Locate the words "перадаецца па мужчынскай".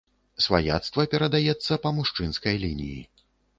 1.11-2.59